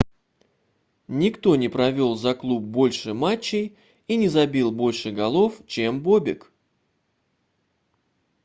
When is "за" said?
2.15-2.33